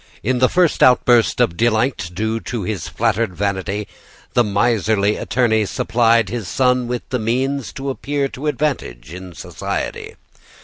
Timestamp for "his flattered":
2.63-3.35